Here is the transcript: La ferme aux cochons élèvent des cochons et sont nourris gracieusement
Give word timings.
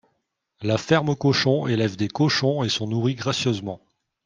La 0.63 0.79
ferme 0.79 1.09
aux 1.09 1.15
cochons 1.15 1.67
élèvent 1.67 1.95
des 1.95 2.07
cochons 2.07 2.63
et 2.63 2.69
sont 2.69 2.87
nourris 2.87 3.13
gracieusement 3.13 3.81